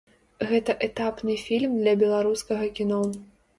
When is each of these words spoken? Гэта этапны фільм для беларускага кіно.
Гэта 0.51 0.75
этапны 0.87 1.35
фільм 1.45 1.77
для 1.83 1.95
беларускага 2.05 2.73
кіно. 2.81 3.03